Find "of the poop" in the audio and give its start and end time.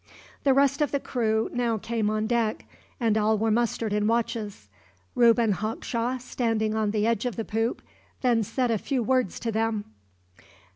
7.27-7.83